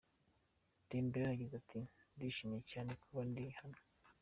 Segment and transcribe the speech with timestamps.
[0.89, 1.79] Dembele yagize ati:
[2.15, 3.79] "Ndishimye cyane kuba ndi hano.